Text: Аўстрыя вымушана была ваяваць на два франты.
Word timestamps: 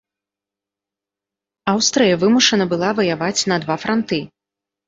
Аўстрыя 1.75 2.17
вымушана 2.25 2.65
была 2.75 2.89
ваяваць 3.01 3.47
на 3.53 3.63
два 3.67 3.75
франты. 3.85 4.19